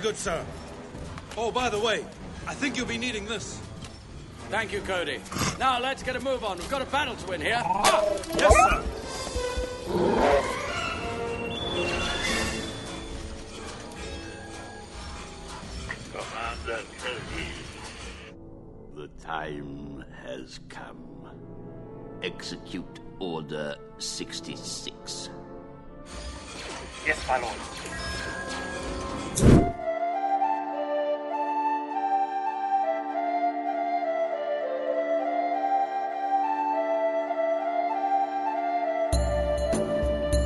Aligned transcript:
Very 0.00 0.12
good, 0.14 0.18
sir. 0.18 0.46
Oh, 1.36 1.50
by 1.50 1.68
the 1.68 1.78
way, 1.78 2.06
I 2.46 2.54
think 2.54 2.74
you'll 2.74 2.86
be 2.86 2.96
needing 2.96 3.26
this. 3.26 3.60
Thank 4.48 4.72
you, 4.72 4.80
Cody. 4.80 5.20
Now 5.58 5.78
let's 5.78 6.02
get 6.02 6.16
a 6.16 6.20
move 6.20 6.42
on. 6.42 6.56
We've 6.56 6.70
got 6.70 6.80
a 6.80 6.86
battle 6.86 7.16
to 7.16 7.26
win 7.26 7.42
here. 7.42 7.60
Ah, 7.62 8.02
yes, 8.34 8.54
sir. 8.56 8.82
Commander 16.12 16.82
Cody. 17.02 17.48
The 18.96 19.08
time 19.22 20.02
has 20.24 20.60
come. 20.70 21.28
Execute 22.22 23.00
Order 23.18 23.76
66. 23.98 25.28
Yes, 27.06 27.28
my 27.28 27.38
lord. 27.38 27.56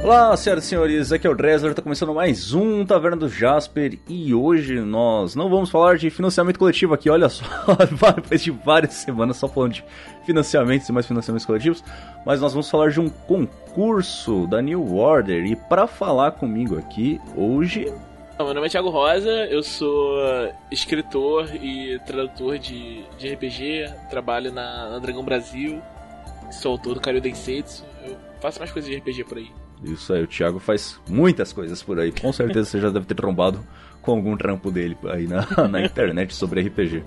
Olá, 0.04 0.36
senhoras 0.36 0.64
e 0.64 0.66
senhores, 0.66 1.12
aqui 1.12 1.26
é 1.26 1.30
o 1.30 1.34
Dresler, 1.34 1.70
está 1.70 1.80
começando 1.80 2.12
mais 2.12 2.52
um 2.52 2.84
Taverna 2.84 3.16
do 3.16 3.26
Jasper 3.26 3.98
e 4.06 4.34
hoje 4.34 4.78
nós 4.78 5.34
não 5.34 5.48
vamos 5.48 5.70
falar 5.70 5.96
de 5.96 6.10
financiamento 6.10 6.58
coletivo 6.58 6.92
aqui, 6.92 7.08
olha 7.08 7.26
só, 7.30 7.42
depois 8.14 8.42
de 8.42 8.50
várias 8.50 8.92
semanas 8.92 9.38
só 9.38 9.48
falando 9.48 9.72
de 9.72 9.84
financiamentos 10.26 10.86
e 10.86 10.92
mais 10.92 11.06
financiamentos 11.06 11.46
coletivos, 11.46 11.82
mas 12.26 12.38
nós 12.38 12.52
vamos 12.52 12.68
falar 12.68 12.90
de 12.90 13.00
um 13.00 13.08
concurso 13.08 14.46
da 14.46 14.60
New 14.60 14.94
Order 14.94 15.46
e 15.46 15.56
para 15.56 15.86
falar 15.86 16.32
comigo 16.32 16.76
aqui 16.76 17.18
hoje... 17.34 17.90
Meu 18.38 18.52
nome 18.52 18.66
é 18.66 18.68
Thiago 18.68 18.90
Rosa, 18.90 19.46
eu 19.46 19.62
sou 19.62 20.18
escritor 20.70 21.48
e 21.54 21.98
tradutor 22.00 22.58
de, 22.58 23.04
de 23.16 23.32
RPG, 23.32 23.90
trabalho 24.10 24.52
na, 24.52 24.90
na 24.90 24.98
Dragão 24.98 25.24
Brasil, 25.24 25.80
sou 26.50 26.72
autor 26.72 26.92
do 26.92 27.00
Karyu 27.00 27.22
Densetsu, 27.22 27.86
eu 28.06 28.18
faço 28.42 28.58
mais 28.58 28.70
coisas 28.70 28.90
de 28.90 28.98
RPG 28.98 29.24
por 29.24 29.38
aí. 29.38 29.63
Isso 29.84 30.12
aí, 30.12 30.22
o 30.22 30.26
Thiago 30.26 30.58
faz 30.58 31.00
muitas 31.08 31.52
coisas 31.52 31.82
por 31.82 31.98
aí. 31.98 32.12
Com 32.12 32.32
certeza 32.32 32.70
você 32.70 32.80
já 32.80 32.90
deve 32.90 33.06
ter 33.06 33.14
trombado 33.14 33.60
com 34.04 34.12
algum 34.12 34.36
trampo 34.36 34.70
dele 34.70 34.96
aí 35.04 35.26
na, 35.26 35.46
na 35.66 35.82
internet 35.82 36.34
sobre 36.34 36.60
RPG. 36.60 37.04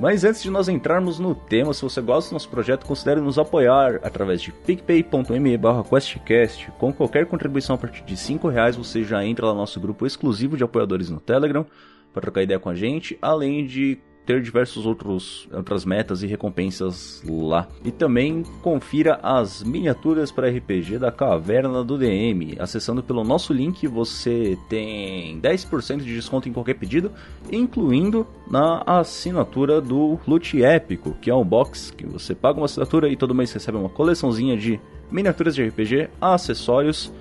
Mas 0.00 0.24
antes 0.24 0.42
de 0.42 0.50
nós 0.50 0.68
entrarmos 0.68 1.18
no 1.18 1.34
tema, 1.34 1.74
se 1.74 1.82
você 1.82 2.00
gosta 2.00 2.30
do 2.30 2.34
nosso 2.34 2.48
projeto, 2.48 2.86
considere 2.86 3.20
nos 3.20 3.38
apoiar 3.38 3.96
através 4.02 4.40
de 4.40 4.52
picpay.me 4.52 5.58
questcast. 5.88 6.70
Com 6.78 6.92
qualquer 6.92 7.26
contribuição 7.26 7.74
a 7.74 7.78
partir 7.78 8.04
de 8.04 8.16
5 8.16 8.48
reais, 8.48 8.76
você 8.76 9.02
já 9.02 9.24
entra 9.24 9.46
lá 9.46 9.52
no 9.52 9.58
nosso 9.58 9.80
grupo 9.80 10.06
exclusivo 10.06 10.56
de 10.56 10.62
apoiadores 10.62 11.10
no 11.10 11.20
Telegram 11.20 11.66
para 12.12 12.22
trocar 12.22 12.42
ideia 12.42 12.60
com 12.60 12.68
a 12.68 12.74
gente, 12.74 13.18
além 13.20 13.66
de 13.66 13.98
ter 14.24 14.40
diversos 14.40 14.86
outros 14.86 15.48
outras 15.52 15.84
metas 15.84 16.22
e 16.22 16.26
recompensas 16.26 17.22
lá. 17.26 17.68
E 17.84 17.90
também 17.90 18.42
confira 18.62 19.18
as 19.22 19.62
miniaturas 19.62 20.30
para 20.30 20.48
RPG 20.48 20.98
da 20.98 21.10
Caverna 21.10 21.82
do 21.82 21.98
DM. 21.98 22.56
Acessando 22.58 23.02
pelo 23.02 23.24
nosso 23.24 23.52
link, 23.52 23.86
você 23.86 24.58
tem 24.68 25.40
10% 25.40 25.98
de 25.98 26.14
desconto 26.14 26.48
em 26.48 26.52
qualquer 26.52 26.74
pedido, 26.74 27.10
incluindo 27.50 28.26
na 28.50 28.82
assinatura 28.86 29.80
do 29.80 30.18
Loot 30.26 30.62
Épico, 30.62 31.16
que 31.20 31.30
é 31.30 31.34
um 31.34 31.44
box 31.44 31.90
que 31.90 32.06
você 32.06 32.34
paga 32.34 32.58
uma 32.58 32.66
assinatura 32.66 33.08
e 33.08 33.16
todo 33.16 33.34
mês 33.34 33.52
recebe 33.52 33.78
uma 33.78 33.88
coleçãozinha 33.88 34.56
de 34.56 34.80
miniaturas 35.10 35.54
de 35.54 35.64
RPG, 35.64 36.08
acessórios 36.20 37.12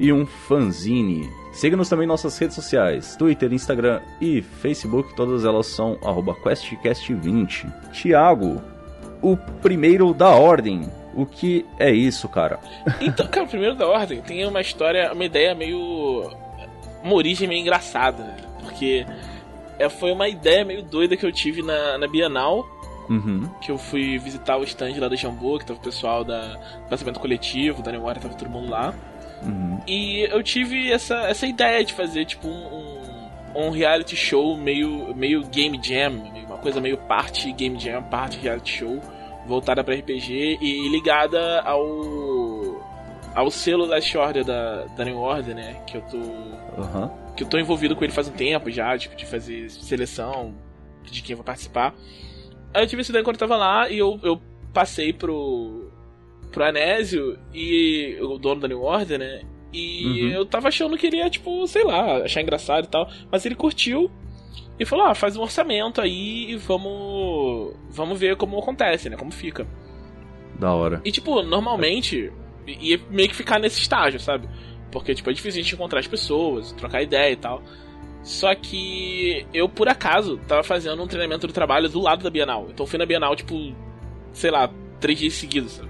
e 0.00 0.12
um 0.12 0.26
fanzine. 0.26 1.30
Siga-nos 1.52 1.88
também 1.88 2.04
em 2.04 2.08
nossas 2.08 2.36
redes 2.38 2.56
sociais, 2.56 3.14
Twitter, 3.16 3.52
Instagram 3.52 4.00
e 4.20 4.40
Facebook, 4.40 5.14
todas 5.14 5.44
elas 5.44 5.66
são 5.66 5.96
QuestCast20. 5.96 7.92
Tiago, 7.92 8.62
o 9.20 9.36
primeiro 9.36 10.14
da 10.14 10.30
ordem. 10.30 10.90
O 11.12 11.26
que 11.26 11.66
é 11.78 11.90
isso, 11.90 12.28
cara? 12.28 12.58
Então, 13.00 13.26
cara, 13.26 13.44
o 13.44 13.48
primeiro 13.48 13.74
da 13.74 13.86
ordem 13.86 14.22
tem 14.22 14.46
uma 14.46 14.60
história, 14.60 15.12
uma 15.12 15.24
ideia 15.24 15.54
meio. 15.54 16.30
uma 17.02 17.14
origem 17.14 17.48
meio 17.48 17.60
engraçada, 17.60 18.22
né? 18.22 18.36
porque 18.62 19.04
é, 19.78 19.88
foi 19.88 20.12
uma 20.12 20.28
ideia 20.28 20.64
meio 20.64 20.82
doida 20.82 21.16
que 21.16 21.26
eu 21.26 21.32
tive 21.32 21.62
na, 21.62 21.98
na 21.98 22.06
Bienal. 22.06 22.64
Uhum. 23.08 23.50
Que 23.60 23.72
eu 23.72 23.76
fui 23.76 24.18
visitar 24.18 24.56
o 24.56 24.62
stand 24.62 24.94
lá 25.00 25.08
da 25.08 25.16
Jambu, 25.16 25.58
que 25.58 25.66
tava 25.66 25.80
o 25.80 25.82
pessoal 25.82 26.22
da 26.22 26.56
pensamento 26.88 27.18
coletivo, 27.18 27.82
da 27.82 27.90
Memória, 27.90 28.20
tava 28.20 28.34
todo 28.34 28.48
mundo 28.48 28.70
lá. 28.70 28.94
Uhum. 29.42 29.80
E 29.86 30.28
eu 30.30 30.42
tive 30.42 30.90
essa, 30.92 31.16
essa 31.28 31.46
ideia 31.46 31.84
de 31.84 31.92
fazer, 31.92 32.24
tipo, 32.24 32.46
um, 32.48 33.30
um, 33.54 33.66
um 33.66 33.70
reality 33.70 34.16
show 34.16 34.56
meio, 34.56 35.14
meio 35.14 35.42
game 35.44 35.80
jam, 35.82 36.12
uma 36.46 36.58
coisa 36.58 36.80
meio 36.80 36.98
parte 36.98 37.50
game 37.52 37.78
jam, 37.78 38.02
parte 38.02 38.38
reality 38.38 38.78
show, 38.78 39.00
voltada 39.46 39.82
para 39.82 39.94
RPG 39.94 40.58
e 40.60 40.88
ligada 40.88 41.60
ao 41.60 42.80
ao 43.34 43.50
selo 43.50 43.86
Last 43.86 44.16
Order 44.16 44.44
da, 44.44 44.84
da 44.86 45.04
New 45.04 45.18
Order, 45.18 45.54
né? 45.54 45.82
Que 45.86 45.96
eu 45.96 46.02
tô. 46.02 46.16
Uhum. 46.16 47.10
Que 47.36 47.44
eu 47.44 47.48
tô 47.48 47.58
envolvido 47.58 47.94
com 47.94 48.04
ele 48.04 48.12
faz 48.12 48.28
um 48.28 48.32
tempo 48.32 48.70
já, 48.70 48.96
tipo, 48.98 49.14
de 49.14 49.24
fazer 49.26 49.70
seleção 49.70 50.54
de 51.04 51.22
quem 51.22 51.36
vai 51.36 51.44
participar. 51.44 51.94
Aí 52.74 52.82
eu 52.82 52.86
tive 52.86 53.02
essa 53.02 53.10
ideia 53.10 53.24
quando 53.24 53.36
eu 53.36 53.40
tava 53.40 53.56
lá 53.56 53.88
e 53.88 53.98
eu, 53.98 54.18
eu 54.22 54.40
passei 54.72 55.12
pro, 55.12 55.89
pro 56.50 56.64
Anésio 56.64 57.38
e 57.54 58.16
o 58.20 58.38
dono 58.38 58.60
da 58.60 58.68
New 58.68 58.82
Order, 58.82 59.18
né? 59.18 59.42
E 59.72 60.04
Uhum. 60.04 60.28
eu 60.30 60.44
tava 60.46 60.68
achando 60.68 60.96
que 60.98 61.06
ele 61.06 61.18
ia, 61.18 61.30
tipo, 61.30 61.66
sei 61.66 61.84
lá, 61.84 62.18
achar 62.24 62.40
engraçado 62.42 62.84
e 62.84 62.88
tal. 62.88 63.08
Mas 63.30 63.46
ele 63.46 63.54
curtiu 63.54 64.10
e 64.78 64.84
falou: 64.84 65.06
ah, 65.06 65.14
faz 65.14 65.36
um 65.36 65.42
orçamento 65.42 66.00
aí 66.00 66.50
e 66.52 66.56
vamos. 66.56 67.74
Vamos 67.90 68.18
ver 68.18 68.36
como 68.36 68.58
acontece, 68.58 69.08
né? 69.08 69.16
Como 69.16 69.30
fica. 69.30 69.66
Da 70.58 70.72
hora. 70.74 71.00
E, 71.04 71.12
tipo, 71.12 71.40
normalmente 71.42 72.32
ia 72.66 73.00
meio 73.10 73.28
que 73.28 73.34
ficar 73.36 73.58
nesse 73.58 73.80
estágio, 73.80 74.18
sabe? 74.20 74.48
Porque, 74.90 75.14
tipo, 75.14 75.30
é 75.30 75.32
difícil 75.32 75.60
a 75.60 75.62
gente 75.62 75.74
encontrar 75.74 76.00
as 76.00 76.06
pessoas, 76.08 76.72
trocar 76.72 77.00
ideia 77.02 77.32
e 77.32 77.36
tal. 77.36 77.62
Só 78.22 78.54
que 78.54 79.46
eu, 79.54 79.68
por 79.68 79.88
acaso, 79.88 80.36
tava 80.48 80.62
fazendo 80.62 81.00
um 81.02 81.06
treinamento 81.06 81.46
do 81.46 81.52
trabalho 81.52 81.88
do 81.88 82.00
lado 82.00 82.22
da 82.24 82.28
Bienal. 82.28 82.66
Então 82.70 82.84
eu 82.84 82.88
fui 82.90 82.98
na 82.98 83.06
Bienal, 83.06 83.34
tipo, 83.36 83.54
sei 84.32 84.50
lá, 84.50 84.68
três 85.00 85.18
dias 85.18 85.34
seguidos, 85.34 85.72
sabe? 85.72 85.89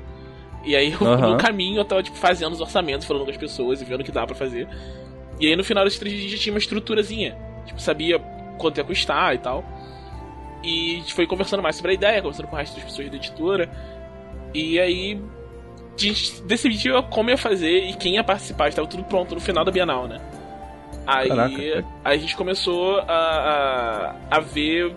E 0.65 0.76
aí, 0.76 0.93
eu, 0.93 1.06
Aham. 1.06 1.31
no 1.31 1.37
caminho, 1.38 1.78
eu 1.81 1.84
tava, 1.84 2.03
tipo, 2.03 2.16
fazendo 2.16 2.53
os 2.53 2.60
orçamentos, 2.60 3.06
falando 3.06 3.25
com 3.25 3.31
as 3.31 3.37
pessoas 3.37 3.81
e 3.81 3.84
vendo 3.84 4.00
o 4.00 4.04
que 4.04 4.12
dá 4.12 4.26
pra 4.26 4.34
fazer. 4.34 4.69
E 5.38 5.47
aí, 5.47 5.56
no 5.56 5.65
final 5.65 5.84
desses 5.84 5.98
três 5.98 6.15
dias, 6.15 6.32
já 6.32 6.38
tinha 6.38 6.53
uma 6.53 6.59
estruturazinha. 6.59 7.37
Tipo, 7.66 7.81
sabia 7.81 8.19
quanto 8.59 8.78
ia 8.78 8.84
custar 8.84 9.34
e 9.34 9.38
tal. 9.38 9.65
E 10.62 10.97
a 10.97 10.99
gente 10.99 11.15
foi 11.15 11.26
conversando 11.26 11.62
mais 11.62 11.76
sobre 11.76 11.93
a 11.93 11.94
ideia, 11.94 12.20
conversando 12.20 12.47
com 12.47 12.56
o 12.56 12.59
resto 12.59 12.75
das 12.75 12.84
pessoas 12.84 13.09
da 13.09 13.16
editora. 13.16 13.70
E 14.53 14.78
aí, 14.78 15.20
a 15.97 16.00
gente 16.00 16.43
decidiu 16.43 17.03
como 17.04 17.31
ia 17.31 17.38
fazer 17.38 17.88
e 17.88 17.94
quem 17.94 18.15
ia 18.15 18.25
participar. 18.25 18.69
Estava 18.69 18.87
tudo 18.87 19.04
pronto 19.04 19.34
no 19.34 19.41
final 19.41 19.65
da 19.65 19.70
Bienal, 19.72 20.06
né? 20.06 20.20
Aí 21.06 21.28
Caraca. 21.28 21.84
a 22.04 22.16
gente 22.16 22.37
começou 22.37 22.99
a, 22.99 24.15
a, 24.31 24.37
a 24.37 24.41
ver 24.41 24.94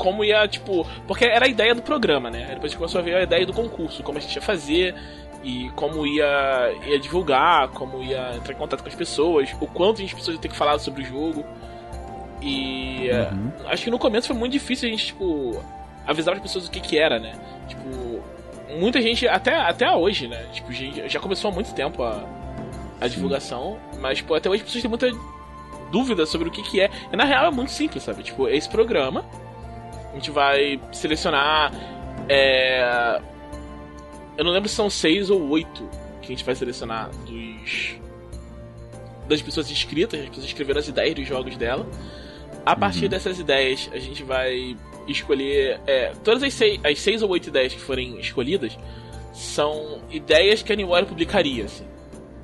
como 0.00 0.24
ia, 0.24 0.48
tipo. 0.48 0.86
Porque 1.06 1.24
era 1.24 1.44
a 1.46 1.48
ideia 1.48 1.74
do 1.74 1.82
programa, 1.82 2.30
né? 2.30 2.40
Depois 2.48 2.64
a 2.64 2.68
gente 2.68 2.78
começou 2.78 3.00
a 3.00 3.04
ver 3.04 3.14
a 3.16 3.22
ideia 3.22 3.44
do 3.46 3.52
concurso, 3.52 4.02
como 4.02 4.18
a 4.18 4.20
gente 4.20 4.34
ia 4.34 4.42
fazer 4.42 4.94
e 5.44 5.70
como 5.76 6.06
ia, 6.06 6.74
ia 6.86 6.98
divulgar, 6.98 7.68
como 7.68 8.02
ia 8.02 8.34
entrar 8.36 8.52
em 8.54 8.56
contato 8.58 8.82
com 8.82 8.88
as 8.88 8.94
pessoas, 8.94 9.48
o 9.60 9.66
quanto 9.66 9.98
a 9.98 10.00
gente 10.00 10.14
precisou 10.14 10.38
ter 10.40 10.48
que 10.48 10.56
falar 10.56 10.78
sobre 10.78 11.02
o 11.02 11.04
jogo. 11.06 11.44
E 12.42 13.08
é, 13.10 13.30
Uhum. 13.32 13.52
acho 13.66 13.84
que 13.84 13.90
no 13.90 13.98
começo 13.98 14.28
foi 14.28 14.36
muito 14.36 14.52
difícil 14.52 14.88
a 14.88 14.90
gente, 14.90 15.06
tipo, 15.06 15.62
avisar 16.06 16.34
as 16.34 16.40
pessoas 16.40 16.66
o 16.66 16.70
que 16.70 16.80
que 16.80 16.98
era, 16.98 17.18
né? 17.18 17.32
Tipo, 17.68 18.22
muita 18.78 19.00
gente, 19.00 19.28
até, 19.28 19.54
até 19.56 19.90
hoje, 19.94 20.26
né? 20.28 20.46
Tipo, 20.52 20.72
gente, 20.72 21.06
já 21.08 21.20
começou 21.20 21.50
há 21.50 21.54
muito 21.54 21.74
tempo 21.74 22.02
a, 22.02 22.24
a 23.00 23.08
divulgação, 23.08 23.78
mas, 24.00 24.18
tipo, 24.18 24.34
até 24.34 24.48
hoje 24.48 24.62
as 24.62 24.66
pessoas 24.66 24.82
têm 24.82 24.88
muita 24.88 25.10
dúvida 25.90 26.24
sobre 26.24 26.48
o 26.48 26.50
que 26.50 26.62
que 26.62 26.80
é. 26.80 26.88
E 27.12 27.16
na 27.16 27.24
real 27.24 27.46
é 27.46 27.50
muito 27.50 27.72
simples, 27.72 28.02
sabe? 28.02 28.22
Tipo, 28.22 28.48
é 28.48 28.56
esse 28.56 28.68
programa, 28.68 29.24
a 30.10 30.14
gente 30.14 30.30
vai 30.30 30.80
selecionar. 30.92 31.72
É... 32.28 33.20
Eu 34.36 34.44
não 34.44 34.52
lembro 34.52 34.68
se 34.68 34.74
são 34.74 34.88
seis 34.88 35.30
ou 35.30 35.48
oito 35.50 35.88
que 36.20 36.26
a 36.26 36.36
gente 36.36 36.44
vai 36.44 36.54
selecionar 36.54 37.10
dos. 37.26 37.96
das 39.28 39.42
pessoas 39.42 39.70
inscritas, 39.70 40.20
as 40.20 40.28
pessoas 40.28 40.46
escreveram 40.46 40.80
as 40.80 40.88
ideias 40.88 41.14
dos 41.14 41.26
jogos 41.26 41.56
dela. 41.56 41.86
A 42.64 42.76
partir 42.76 43.08
dessas 43.08 43.38
ideias, 43.38 43.88
a 43.92 43.98
gente 43.98 44.22
vai 44.22 44.76
escolher. 45.08 45.80
é, 45.86 46.12
todas 46.22 46.42
as 46.42 46.52
seis, 46.54 46.80
as 46.84 46.98
seis 47.00 47.22
ou 47.22 47.30
oito 47.30 47.48
ideias 47.48 47.72
que 47.72 47.80
forem 47.80 48.18
escolhidas 48.18 48.78
são 49.32 50.02
ideias 50.10 50.62
que 50.62 50.72
a 50.72 50.76
New 50.76 50.90
Order 50.90 51.08
publicaria, 51.08 51.64
assim. 51.64 51.86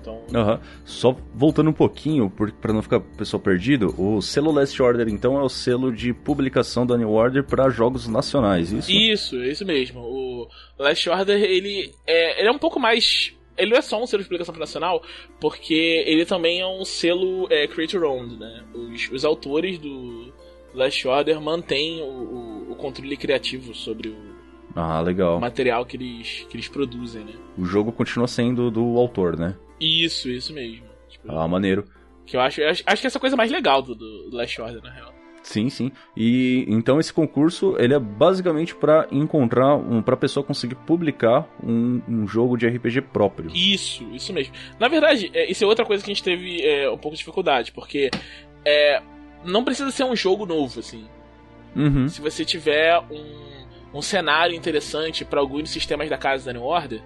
Então, 0.06 0.40
Aham. 0.40 0.60
Só 0.84 1.16
voltando 1.34 1.70
um 1.70 1.72
pouquinho, 1.72 2.30
pra 2.60 2.72
não 2.72 2.82
ficar 2.82 2.98
o 2.98 3.00
pessoal 3.00 3.40
perdido, 3.40 3.94
o 3.98 4.20
selo 4.22 4.52
Last 4.52 4.80
Order, 4.80 5.08
então, 5.08 5.38
é 5.38 5.42
o 5.42 5.48
selo 5.48 5.92
de 5.92 6.12
publicação 6.12 6.86
da 6.86 6.96
New 6.96 7.10
Order 7.10 7.44
para 7.44 7.68
jogos 7.70 8.06
nacionais, 8.06 8.72
isso? 8.72 8.90
Isso, 8.90 9.36
é 9.36 9.48
isso 9.48 9.64
mesmo. 9.64 10.00
O 10.00 10.48
Last 10.78 11.08
Order, 11.08 11.42
ele 11.42 11.92
é, 12.06 12.40
ele 12.40 12.48
é 12.48 12.52
um 12.52 12.58
pouco 12.58 12.78
mais 12.78 13.34
ele 13.58 13.70
não 13.70 13.78
é 13.78 13.82
só 13.82 14.02
um 14.02 14.06
selo 14.06 14.22
de 14.22 14.28
publicação 14.28 14.54
nacional, 14.56 15.02
porque 15.40 16.04
ele 16.06 16.26
também 16.26 16.60
é 16.60 16.66
um 16.66 16.84
selo 16.84 17.46
é, 17.50 17.66
creator 17.66 18.04
owned, 18.04 18.36
né? 18.36 18.62
Os, 18.74 19.10
os 19.10 19.24
autores 19.24 19.78
do 19.78 20.30
Last 20.74 21.08
Order 21.08 21.40
mantêm 21.40 22.02
o, 22.02 22.04
o, 22.04 22.72
o 22.72 22.76
controle 22.76 23.16
criativo 23.16 23.74
sobre 23.74 24.10
o, 24.10 24.35
Ah, 24.76 25.00
legal. 25.00 25.40
material 25.40 25.86
que 25.86 25.96
eles, 25.96 26.46
que 26.50 26.56
eles 26.56 26.68
produzem, 26.68 27.24
né? 27.24 27.32
O 27.56 27.64
jogo 27.64 27.90
continua 27.90 28.28
sendo 28.28 28.70
do 28.70 28.98
autor, 28.98 29.38
né? 29.38 29.56
Isso, 29.80 30.28
isso 30.28 30.52
mesmo. 30.52 30.84
Tipo, 31.08 31.32
Ah, 31.32 31.48
maneiro. 31.48 31.84
Que 32.26 32.36
eu 32.36 32.40
acho, 32.40 32.60
eu 32.60 32.68
acho, 32.68 32.82
acho 32.84 33.00
que 33.00 33.06
essa 33.06 33.18
é 33.18 33.20
coisa 33.20 33.36
mais 33.36 33.50
legal 33.50 33.80
do, 33.80 33.94
do, 33.94 34.36
Last 34.36 34.60
Order, 34.60 34.82
na 34.82 34.90
real. 34.90 35.14
Sim, 35.42 35.70
sim. 35.70 35.92
E 36.16 36.66
então 36.68 36.98
esse 36.98 37.12
concurso, 37.12 37.76
ele 37.78 37.94
é 37.94 37.98
basicamente 38.00 38.74
pra 38.74 39.06
encontrar 39.12 39.76
um 39.76 40.02
para 40.02 40.16
pessoa 40.16 40.44
conseguir 40.44 40.74
publicar 40.74 41.48
um, 41.62 42.02
um 42.08 42.26
jogo 42.26 42.56
de 42.56 42.66
RPG 42.66 43.00
próprio. 43.00 43.50
Isso, 43.54 44.04
isso 44.12 44.32
mesmo. 44.32 44.52
Na 44.78 44.88
verdade, 44.88 45.30
é, 45.32 45.48
isso 45.48 45.62
é 45.62 45.66
outra 45.66 45.86
coisa 45.86 46.04
que 46.04 46.10
a 46.10 46.14
gente 46.14 46.22
teve 46.22 46.60
é, 46.62 46.90
um 46.90 46.98
pouco 46.98 47.14
de 47.14 47.18
dificuldade, 47.18 47.70
porque 47.70 48.10
é, 48.64 49.00
não 49.44 49.64
precisa 49.64 49.90
ser 49.92 50.04
um 50.04 50.16
jogo 50.16 50.44
novo, 50.44 50.80
assim. 50.80 51.06
Uhum. 51.76 52.08
Se 52.08 52.20
você 52.20 52.44
tiver 52.44 52.98
um, 53.08 53.55
um 53.96 54.02
cenário 54.02 54.54
interessante 54.54 55.24
pra 55.24 55.40
alguns 55.40 55.70
sistemas 55.70 56.08
da 56.08 56.18
casa 56.18 56.46
da 56.46 56.52
New 56.52 56.64
Order, 56.64 57.00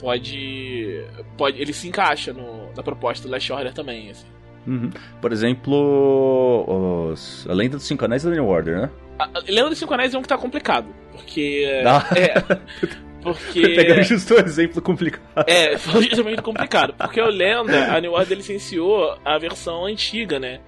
pode. 0.00 1.04
pode 1.36 1.60
ele 1.60 1.72
se 1.72 1.88
encaixa 1.88 2.32
no, 2.32 2.72
na 2.74 2.82
proposta 2.82 3.26
do 3.26 3.32
Last 3.32 3.52
Order 3.52 3.72
também, 3.72 4.10
assim. 4.10 4.26
Uhum. 4.66 4.90
Por 5.20 5.30
exemplo, 5.32 7.10
os... 7.12 7.46
a 7.48 7.52
Lenda 7.52 7.76
dos 7.76 7.86
Cinco 7.86 8.04
Anéis 8.04 8.22
da 8.24 8.30
New 8.30 8.46
Order, 8.46 8.80
né? 8.82 8.90
A, 9.18 9.24
a 9.24 9.42
Lenda 9.46 9.68
dos 9.68 9.78
Cinco 9.78 9.92
Anéis 9.94 10.14
é 10.14 10.18
um 10.18 10.22
que 10.22 10.28
tá 10.28 10.38
complicado, 10.38 10.86
porque. 11.12 11.82
Ah. 11.84 12.04
É. 12.16 13.04
Porque. 13.24 13.68
Pegar 13.70 14.02
justo 14.02 14.34
o 14.34 14.38
exemplo 14.38 14.82
complicado. 14.82 15.46
É, 15.48 15.78
foi 15.80 16.02
justamente 16.02 16.42
complicado. 16.42 16.92
Porque 16.92 17.18
o 17.18 17.30
Lenda, 17.30 17.96
a 17.96 17.98
New 17.98 18.12
Order 18.12 18.36
licenciou 18.36 19.18
a 19.24 19.38
versão 19.38 19.86
antiga, 19.86 20.38
né? 20.38 20.60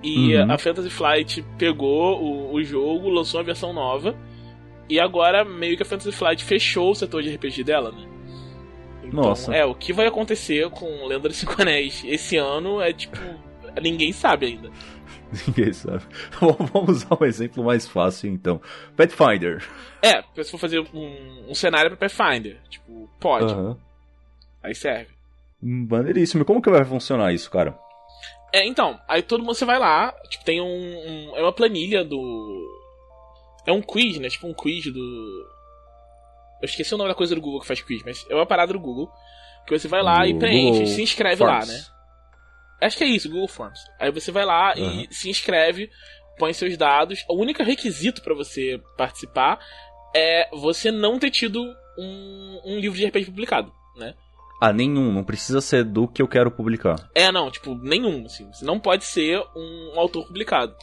E 0.00 0.36
Uhum. 0.36 0.52
a 0.52 0.56
Fantasy 0.56 0.88
Flight 0.88 1.44
pegou 1.58 2.22
o, 2.22 2.54
o 2.54 2.62
jogo, 2.62 3.08
lançou 3.10 3.40
uma 3.40 3.44
versão 3.44 3.72
nova. 3.72 4.14
E 4.90 4.98
agora 5.00 5.44
meio 5.44 5.76
que 5.76 5.82
a 5.82 5.86
Fantasy 5.86 6.12
Flight 6.12 6.44
fechou 6.44 6.90
o 6.90 6.94
setor 6.94 7.22
de 7.22 7.34
RPG 7.34 7.62
dela, 7.64 7.92
né? 7.92 8.06
Então, 9.04 9.22
Nossa. 9.22 9.54
é, 9.54 9.64
o 9.64 9.74
que 9.74 9.92
vai 9.92 10.06
acontecer 10.06 10.68
com 10.70 11.06
Lenda 11.06 11.28
dos 11.28 11.36
Cinco 11.38 11.60
Anéis 11.62 12.02
esse 12.04 12.36
ano 12.36 12.80
é 12.80 12.92
tipo. 12.92 13.16
Ninguém 13.80 14.12
sabe 14.12 14.46
ainda. 14.46 14.70
Ninguém 15.46 15.72
sabe. 15.72 16.02
Vamos 16.72 17.04
usar 17.04 17.16
um 17.20 17.24
exemplo 17.24 17.64
mais 17.64 17.86
fácil, 17.88 18.28
então. 18.30 18.60
Pathfinder. 18.96 19.64
É, 20.02 20.22
se 20.42 20.50
for 20.50 20.58
fazer 20.58 20.80
um, 20.92 21.46
um 21.48 21.54
cenário 21.54 21.96
pra 21.96 22.08
Pathfinder, 22.08 22.58
tipo, 22.68 23.08
pode. 23.20 23.54
Aí 24.62 24.74
serve. 24.74 25.08
Maneiríssimo. 25.62 26.42
E 26.42 26.44
como 26.44 26.60
que 26.60 26.70
vai 26.70 26.84
funcionar 26.84 27.32
isso, 27.32 27.50
cara? 27.50 27.78
É, 28.52 28.66
então, 28.66 28.98
aí 29.08 29.22
todo 29.22 29.44
mundo 29.44 29.54
você 29.54 29.64
vai 29.64 29.78
lá, 29.78 30.12
tipo, 30.28 30.44
tem 30.44 30.60
um, 30.60 30.66
um- 30.66 31.36
É 31.36 31.42
uma 31.42 31.52
planilha 31.52 32.04
do. 32.04 32.18
É 33.66 33.72
um 33.72 33.82
quiz, 33.82 34.18
né? 34.18 34.28
Tipo 34.28 34.46
um 34.48 34.54
quiz 34.54 34.84
do. 34.92 35.48
Eu 36.62 36.66
esqueci 36.66 36.94
o 36.94 36.98
nome 36.98 37.08
da 37.10 37.14
coisa 37.14 37.34
do 37.34 37.40
Google 37.40 37.60
que 37.60 37.66
faz 37.66 37.80
quiz, 37.82 38.02
mas 38.04 38.26
é 38.28 38.34
uma 38.34 38.46
parada 38.46 38.72
do 38.72 38.80
Google. 38.80 39.10
Que 39.66 39.78
você 39.78 39.88
vai 39.88 40.02
lá 40.02 40.20
Do 40.20 40.26
e 40.26 40.38
preenche, 40.38 40.70
Google 40.80 40.86
se 40.86 41.02
inscreve 41.02 41.36
Forms. 41.36 41.68
lá, 41.68 41.72
né? 41.74 41.84
Acho 42.82 42.96
que 42.96 43.04
é 43.04 43.08
isso, 43.08 43.28
Google 43.28 43.48
Forms. 43.48 43.78
Aí 43.98 44.10
você 44.10 44.32
vai 44.32 44.44
lá 44.44 44.72
Aham. 44.72 45.04
e 45.10 45.14
se 45.14 45.28
inscreve, 45.28 45.90
põe 46.38 46.52
seus 46.52 46.76
dados. 46.76 47.24
O 47.28 47.36
único 47.36 47.62
requisito 47.62 48.22
pra 48.22 48.34
você 48.34 48.80
participar 48.96 49.58
é 50.16 50.48
você 50.56 50.90
não 50.90 51.18
ter 51.18 51.30
tido 51.30 51.62
um, 51.98 52.60
um 52.64 52.78
livro 52.78 52.96
de 52.98 53.06
RPG 53.06 53.26
publicado, 53.26 53.72
né? 53.96 54.14
Ah, 54.62 54.72
nenhum. 54.72 55.12
Não 55.12 55.24
precisa 55.24 55.60
ser 55.60 55.84
do 55.84 56.06
que 56.08 56.20
eu 56.20 56.28
quero 56.28 56.50
publicar. 56.50 56.96
É, 57.14 57.30
não, 57.32 57.50
tipo, 57.50 57.74
nenhum, 57.74 58.24
assim. 58.26 58.46
Você 58.52 58.64
não 58.64 58.78
pode 58.80 59.04
ser 59.04 59.38
um 59.56 59.98
autor 59.98 60.26
publicado. 60.26 60.74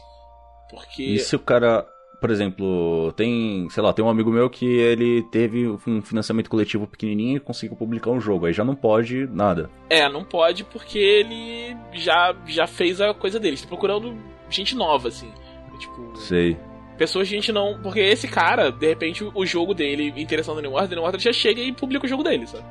Porque. 0.69 1.03
E 1.03 1.19
se 1.19 1.35
o 1.35 1.39
cara, 1.39 1.85
por 2.19 2.29
exemplo, 2.31 3.11
tem, 3.15 3.67
sei 3.69 3.83
lá, 3.83 3.93
tem 3.93 4.03
um 4.03 4.09
amigo 4.09 4.31
meu 4.31 4.49
que 4.49 4.65
ele 4.65 5.23
teve 5.31 5.67
um 5.67 6.01
financiamento 6.01 6.49
coletivo 6.49 6.87
pequenininho 6.87 7.37
e 7.37 7.39
conseguiu 7.39 7.75
publicar 7.77 8.09
um 8.11 8.19
jogo. 8.19 8.45
Aí 8.47 8.53
já 8.53 8.63
não 8.63 8.75
pode 8.75 9.27
nada. 9.27 9.69
É, 9.89 10.09
não 10.09 10.23
pode 10.23 10.63
porque 10.63 10.97
ele 10.97 11.75
já, 11.93 12.35
já 12.47 12.65
fez 12.67 12.99
a 12.99 13.13
coisa 13.13 13.39
dele. 13.39 13.55
Está 13.55 13.67
procurando 13.67 14.15
gente 14.49 14.75
nova, 14.75 15.09
assim. 15.09 15.31
Tipo, 15.79 16.15
Sei. 16.17 16.57
pessoas 16.97 17.27
que 17.29 17.35
a 17.35 17.37
gente 17.37 17.51
não. 17.51 17.79
Porque 17.83 17.99
esse 17.99 18.27
cara, 18.27 18.71
de 18.71 18.87
repente, 18.87 19.23
o- 19.23 19.31
o 19.35 19.45
jogo 19.45 19.75
dele, 19.75 20.11
interessando 20.17 20.55
no 20.55 20.61
New 20.63 20.73
Order, 20.73 20.97
New 20.97 21.05
Order 21.05 21.21
já 21.21 21.31
chega 21.31 21.61
e 21.61 21.71
publica 21.71 22.05
o 22.05 22.09
jogo 22.09 22.23
dele, 22.23 22.47
sabe? 22.47 22.63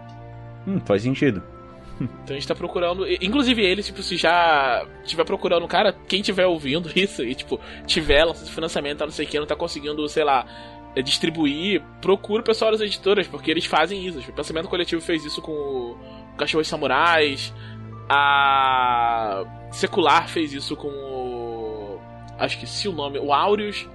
Hum, 0.67 0.81
faz 0.85 1.03
sentido. 1.03 1.41
Então 2.01 2.31
a 2.31 2.33
gente 2.35 2.47
tá 2.47 2.55
procurando. 2.55 3.07
Inclusive 3.23 3.63
ele, 3.65 3.83
tipo, 3.83 4.03
se 4.03 4.17
já 4.17 4.87
tiver 5.05 5.25
procurando 5.25 5.65
um 5.65 5.69
cara, 5.69 5.93
quem 6.07 6.21
tiver 6.23 6.47
ouvindo 6.47 6.91
isso 6.97 7.23
e, 7.25 7.35
tipo, 7.35 7.59
tiver 7.87 8.25
lançando 8.25 8.51
financiamento, 8.51 8.99
tá 8.99 9.07
não 9.07 9.13
sei 9.13 9.25
o 9.27 9.29
que, 9.29 9.39
não 9.39 9.47
tá 9.47 9.57
conseguindo, 9.57 10.07
sei 10.09 10.25
lá, 10.25 10.45
eh, 10.95 11.03
distribuir, 11.03 11.83
procura 12.01 12.43
o 12.43 12.45
pessoal 12.45 12.71
das 12.71 12.81
editoras, 12.81 13.27
porque 13.27 13.51
eles 13.51 13.65
fazem 13.65 14.07
isso. 14.07 14.19
Tipo, 14.21 14.33
o 14.33 14.35
Pensamento 14.35 14.69
Coletivo 14.69 15.01
fez 15.01 15.25
isso 15.25 15.41
com 15.41 15.53
o 15.53 15.97
Cachorros 16.37 16.69
Samurais, 16.69 17.53
a 18.09 19.45
Secular 19.71 20.29
fez 20.29 20.53
isso 20.53 20.77
com 20.77 20.89
o. 20.89 22.01
Acho 22.39 22.59
que 22.59 22.67
se 22.67 22.89
o 22.89 22.93
nome, 22.93 23.19
o 23.19 23.33
Aureus. 23.33 23.89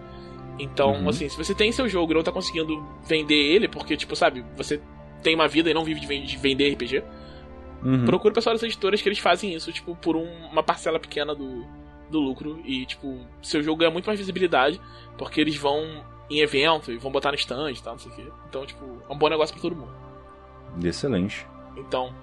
Então, 0.60 0.94
Uhum. 0.94 1.10
assim, 1.10 1.28
se 1.30 1.38
você 1.38 1.56
tem 1.56 1.72
seu 1.72 1.88
jogo 1.88 2.12
e 2.12 2.16
não 2.16 2.24
tá 2.24 2.32
conseguindo 2.32 2.84
vender 3.04 3.36
ele, 3.36 3.68
porque, 3.68 3.96
tipo, 3.98 4.16
sabe, 4.16 4.44
você 4.56 4.80
tem 5.24 5.34
uma 5.34 5.48
vida 5.48 5.70
e 5.70 5.74
não 5.74 5.84
vive 5.84 6.00
de 6.00 6.22
de 6.26 6.38
vender 6.38 6.72
RPG, 6.74 7.04
Uhum. 7.84 8.06
Procura 8.06 8.32
o 8.32 8.36
pessoal 8.36 8.54
das 8.56 8.64
editoras 8.64 9.02
que 9.02 9.08
eles 9.10 9.20
fazem 9.20 9.54
isso, 9.54 9.72
tipo, 9.72 9.96
por 9.96 10.16
um- 10.16 10.46
uma 10.52 10.62
parcela 10.64 11.00
pequena 11.00 11.34
do, 11.36 11.66
do 12.10 12.20
lucro. 12.20 12.62
E, 12.64 12.86
tipo, 12.86 13.20
seu 13.42 13.62
jogo 13.64 13.80
ganha 13.80 13.92
muito 13.92 14.06
mais 14.06 14.20
visibilidade, 14.20 14.80
porque 15.18 15.42
eles 15.42 15.56
vão 15.56 16.04
em 16.30 16.40
evento 16.40 16.92
e 16.92 16.98
vão 16.98 17.12
botar 17.12 17.30
no 17.30 17.36
stand 17.36 17.72
e 17.72 17.82
tal, 17.82 17.94
não 17.94 18.00
sei 18.00 18.12
o 18.12 18.16
quê. 18.16 18.26
Então, 18.48 18.66
tipo, 18.66 18.86
é 19.10 19.14
um 19.14 19.18
bom 19.18 19.28
negócio 19.30 19.54
pra 19.54 19.62
todo 19.62 19.76
mundo. 19.76 19.92
Excelente. 20.84 21.46
Então, 21.76 22.14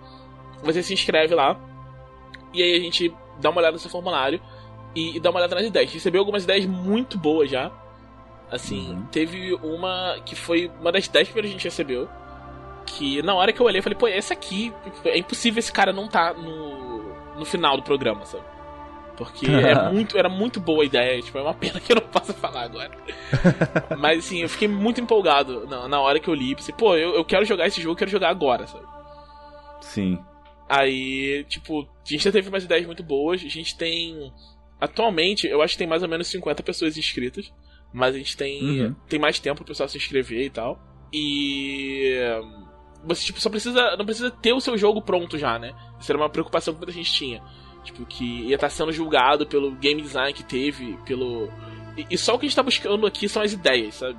você 0.62 0.82
se 0.82 0.92
inscreve 0.94 1.34
lá, 1.34 1.58
e 2.52 2.62
aí 2.62 2.74
a 2.76 2.80
gente 2.80 3.12
dá 3.40 3.50
uma 3.50 3.58
olhada 3.60 3.72
no 3.74 3.78
seu 3.78 3.90
formulário 3.90 4.40
e, 4.94 5.16
e 5.16 5.20
dá 5.20 5.30
uma 5.30 5.38
olhada 5.40 5.54
nas 5.54 5.64
ideias. 5.66 5.92
Recebeu 5.92 6.20
algumas 6.20 6.44
ideias 6.44 6.64
muito 6.66 7.18
boas 7.18 7.50
já. 7.50 7.70
Assim, 8.50 8.92
Uhum. 8.94 9.06
teve 9.12 9.54
uma 9.62 10.18
que 10.24 10.34
foi 10.34 10.70
uma 10.80 10.90
das 10.90 11.06
10 11.08 11.28
primeiras 11.28 11.50
que 11.50 11.56
a 11.56 11.58
gente 11.58 11.64
recebeu. 11.64 12.08
Que 12.96 13.22
na 13.22 13.34
hora 13.34 13.52
que 13.52 13.60
eu 13.60 13.66
olhei, 13.66 13.78
eu 13.78 13.82
falei, 13.82 13.98
pô, 13.98 14.06
essa 14.08 14.32
aqui, 14.34 14.72
é 15.04 15.18
impossível 15.18 15.58
esse 15.58 15.72
cara 15.72 15.92
não 15.92 16.08
tá 16.08 16.32
no, 16.32 17.36
no 17.38 17.44
final 17.44 17.76
do 17.76 17.82
programa, 17.82 18.24
sabe? 18.24 18.44
Porque 19.16 19.46
é 19.46 19.74
muito, 19.92 20.16
era 20.16 20.28
muito 20.28 20.60
boa 20.60 20.82
a 20.82 20.86
ideia, 20.86 21.20
tipo, 21.20 21.36
é 21.38 21.42
uma 21.42 21.54
pena 21.54 21.80
que 21.80 21.92
eu 21.92 21.96
não 21.96 22.06
possa 22.08 22.32
falar 22.32 22.62
agora. 22.62 22.90
Mas 23.98 24.20
assim, 24.26 24.42
eu 24.42 24.48
fiquei 24.48 24.68
muito 24.68 25.00
empolgado 25.00 25.66
na, 25.66 25.88
na 25.88 26.00
hora 26.00 26.18
que 26.20 26.28
eu 26.28 26.34
li. 26.34 26.54
Pensei, 26.54 26.74
pô, 26.74 26.96
eu, 26.96 27.14
eu 27.14 27.24
quero 27.24 27.44
jogar 27.44 27.66
esse 27.66 27.80
jogo, 27.80 27.92
eu 27.94 27.98
quero 27.98 28.10
jogar 28.10 28.30
agora, 28.30 28.66
sabe? 28.66 28.84
Sim. 29.80 30.18
Aí, 30.68 31.44
tipo, 31.48 31.82
a 31.82 32.08
gente 32.08 32.22
já 32.24 32.30
teve 32.32 32.48
umas 32.48 32.64
ideias 32.64 32.86
muito 32.86 33.02
boas. 33.02 33.42
A 33.44 33.48
gente 33.48 33.76
tem. 33.76 34.32
Atualmente, 34.80 35.46
eu 35.46 35.62
acho 35.62 35.72
que 35.74 35.78
tem 35.78 35.86
mais 35.86 36.02
ou 36.02 36.08
menos 36.08 36.28
50 36.28 36.62
pessoas 36.62 36.96
inscritas. 36.96 37.52
Mas 37.92 38.14
a 38.14 38.18
gente 38.18 38.36
tem, 38.36 38.62
Uhum. 38.82 38.94
tem 39.08 39.18
mais 39.18 39.38
tempo 39.40 39.56
pro 39.56 39.64
pessoal 39.64 39.88
se 39.88 39.96
inscrever 39.96 40.44
e 40.44 40.50
tal. 40.50 40.78
E. 41.12 42.12
Você, 43.04 43.24
tipo, 43.24 43.40
só 43.40 43.48
precisa. 43.48 43.96
Não 43.96 44.04
precisa 44.04 44.30
ter 44.30 44.52
o 44.52 44.60
seu 44.60 44.76
jogo 44.76 45.00
pronto 45.00 45.38
já, 45.38 45.58
né? 45.58 45.72
Isso 46.00 46.10
era 46.10 46.18
uma 46.20 46.28
preocupação 46.28 46.74
que 46.74 46.78
muita 46.80 46.92
gente 46.92 47.12
tinha. 47.12 47.42
Tipo, 47.84 48.04
que 48.04 48.42
ia 48.48 48.56
estar 48.56 48.68
sendo 48.68 48.92
julgado 48.92 49.46
pelo 49.46 49.70
game 49.72 50.02
design 50.02 50.32
que 50.32 50.42
teve, 50.42 50.98
pelo. 51.06 51.48
E, 51.96 52.06
e 52.10 52.18
só 52.18 52.34
o 52.34 52.38
que 52.38 52.46
a 52.46 52.48
gente 52.48 52.56
tá 52.56 52.62
buscando 52.62 53.06
aqui 53.06 53.28
são 53.28 53.40
as 53.42 53.52
ideias, 53.52 53.94
sabe? 53.94 54.16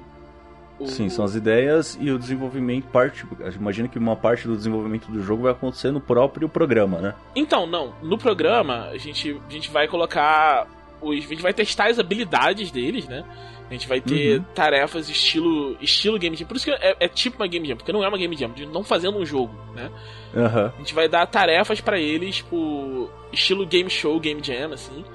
O- 0.80 0.88
Sim, 0.88 1.10
são 1.10 1.26
as 1.26 1.36
ideias 1.36 1.98
e 2.00 2.10
o 2.10 2.18
desenvolvimento 2.18 2.86
parte. 2.88 3.26
Imagina 3.56 3.90
que 3.90 4.00
uma 4.00 4.16
parte 4.16 4.48
do 4.48 4.56
desenvolvimento 4.56 5.12
do 5.12 5.22
jogo 5.22 5.44
vai 5.44 5.52
acontecer 5.52 5.92
no 5.92 6.00
próprio 6.00 6.48
programa, 6.48 7.00
né? 7.00 7.14
Então, 7.36 7.68
não. 7.68 7.94
No 8.02 8.18
programa, 8.18 8.86
a 8.86 8.98
gente, 8.98 9.40
a 9.48 9.52
gente 9.52 9.70
vai 9.70 9.88
colocar. 9.90 10.66
Os, 11.02 11.26
a 11.26 11.30
gente 11.30 11.42
vai 11.42 11.54
testar 11.54 11.90
as 11.90 12.00
habilidades 12.00 12.72
deles, 12.72 13.08
né? 13.08 13.24
A 13.70 13.74
gente 13.74 13.88
vai 13.88 14.02
ter 14.02 14.40
Uhum. 14.40 14.46
tarefas 14.56 15.10
estilo 15.10 15.78
estilo 15.80 16.18
game 16.18 16.36
jam. 16.36 16.48
Por 16.48 16.58
isso 16.58 16.66
que 16.66 16.72
é, 16.72 16.96
é 17.00 17.08
tipo 17.08 17.38
uma 17.38 17.48
game 17.48 17.68
jam, 17.68 17.78
porque 17.78 17.92
não 17.92 18.04
é 18.04 18.08
uma 18.08 18.18
game 18.18 18.36
jam, 18.36 18.50
de 18.52 18.66
não 18.66 18.84
fazendo 18.84 19.18
um 19.20 19.26
jogo, 19.26 19.54
né? 19.76 19.92
Aham. 20.36 20.74
A 20.76 20.78
gente 20.80 20.94
vai 20.96 21.08
dar 21.08 21.26
tarefas 21.28 21.80
pra 21.80 22.00
eles, 22.00 22.38
tipo, 22.38 23.10
estilo 23.32 23.66
game 23.68 23.90
show, 23.90 24.20
game 24.20 24.42
jam, 24.44 24.74
assim. 24.74 25.06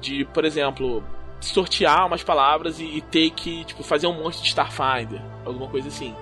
De, 0.00 0.24
por 0.24 0.46
exemplo, 0.46 1.04
sortear 1.42 2.06
umas 2.06 2.22
palavras 2.22 2.80
e, 2.80 2.84
e 2.84 3.00
ter 3.02 3.28
que, 3.30 3.64
tipo, 3.66 3.82
fazer 3.82 4.06
um 4.06 4.14
monstro 4.14 4.42
de 4.44 4.48
Starfinder. 4.48 5.20
Alguma 5.44 5.68
coisa 5.68 5.88
assim. 5.88 6.14